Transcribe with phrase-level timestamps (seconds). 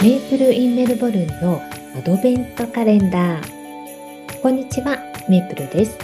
[0.00, 1.60] メープルインメルボルンの
[1.96, 4.40] アドベントカレンダー。
[4.40, 4.96] こんにちは、
[5.28, 5.98] メープルです。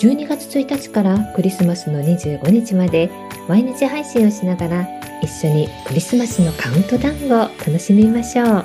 [0.00, 3.08] 12月1日からクリスマスの25日まで
[3.48, 4.86] 毎日配信をしながら
[5.22, 8.64] 一緒にクリスマスのカウントダウンを楽しみましょう。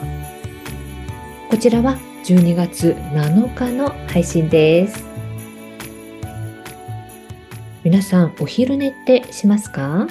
[1.49, 5.01] こちらは12月7日の配信です。
[7.85, 10.07] 皆さんお昼寝ってしますか？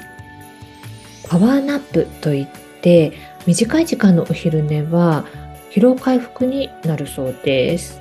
[1.28, 2.46] パワーナップといっ
[2.80, 3.12] て
[3.46, 5.24] 短い時間のお昼寝は
[5.70, 8.00] 疲労回復になるそうです。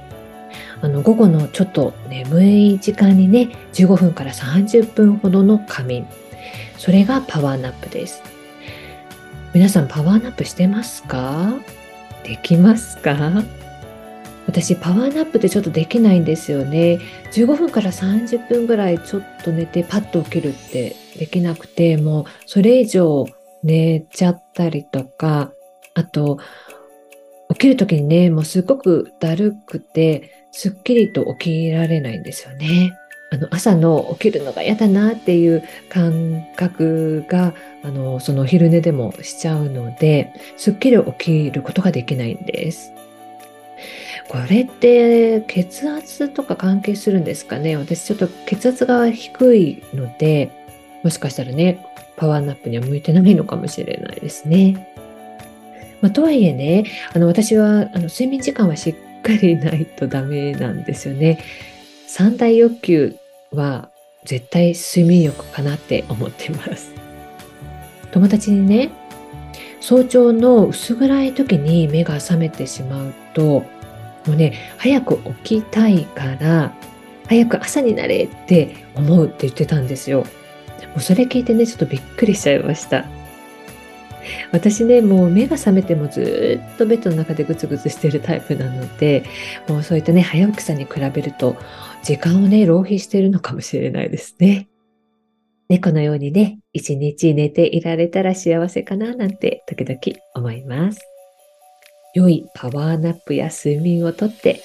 [0.82, 6.08] あの午後のちょっと眠い時間にね15分から30分ほどの仮眠。
[6.78, 8.22] それがパワーナップです。
[9.54, 11.54] 皆さんパワーナップしてますか？
[12.24, 13.44] できますか？
[14.46, 17.00] 私パワーナップってちょっとできないんですよね。
[17.32, 23.26] 15分から30分ぐらいちょっと寝てパッと起きるってできなくてもうそれ以上
[23.64, 25.52] 寝ちゃったりとか
[25.94, 26.40] あと
[27.50, 32.98] 起きる時にねもうすごくだるくてすっきりと起きられないんですよね。
[33.32, 42.92] あの朝の起きるのが嫌だなっていう感覚があのその昼寝でもしちゃうのですっきり起きることができないんです。
[44.30, 47.76] これって血圧とか関係するんですかね？
[47.76, 50.52] 私ちょっと血圧が低いので
[51.04, 54.90] もしかしたらねパワーナップには向いてないのかもしれないですね。
[56.02, 61.40] まあ、とはいえねあの私はあの睡眠時間はしっかりないとダメなんですよね。
[62.08, 63.16] 三大欲求
[63.52, 63.90] は
[64.26, 66.94] 絶対睡眠欲かなって思ってます。
[68.12, 68.92] 友達にね
[69.80, 73.64] 早朝の薄暗い時に目が覚めてしまうと
[74.28, 76.74] もうね、早く起きたいから、
[77.28, 80.26] 早く朝になれって思うって言ってたんですよ。
[80.90, 83.06] もうそれ聞いてね、ちょっとびっくりしちゃいました。
[84.52, 89.24] 私ね、もう目が覚めてもずっとベッドの中でぐつぐつしてるタイプなので、
[89.68, 91.58] もうそういったね、早起きさんに比べると、
[92.04, 94.70] 時間をね、浪費してるのかもしれないですね。
[95.70, 100.00] 猫のようにね、一日寝ていられたら幸せかななんて時々
[100.36, 101.02] 思います。
[102.14, 104.62] 良いパワーナップや睡眠をとって、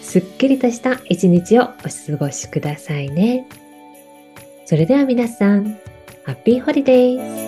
[0.00, 3.46] すっきりとした一日をお過ごしくださいね。
[4.66, 5.78] それでは皆さん、
[6.24, 7.45] ハッピーホリデー